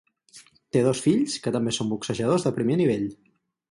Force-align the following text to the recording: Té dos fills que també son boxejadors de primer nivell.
Té 0.77 0.81
dos 0.87 1.03
fills 1.09 1.37
que 1.45 1.55
també 1.59 1.77
son 1.79 1.95
boxejadors 1.95 2.51
de 2.51 2.57
primer 2.61 2.83
nivell. 2.85 3.11